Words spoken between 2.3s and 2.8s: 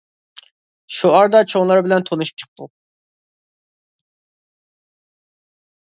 چىقتۇق.